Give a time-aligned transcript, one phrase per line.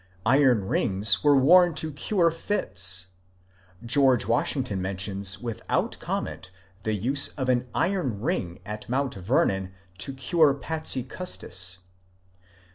[0.25, 3.09] Iron rings were worn to cure fits.
[3.85, 6.49] (George Washington mentions without comment
[6.81, 11.77] the use of an iron ring at Mount Vernon to cure Patsy Custis.)